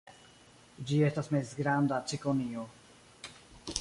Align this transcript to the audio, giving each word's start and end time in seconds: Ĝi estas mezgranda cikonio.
Ĝi 0.91 0.97
estas 1.09 1.29
mezgranda 1.35 1.99
cikonio. 2.13 2.65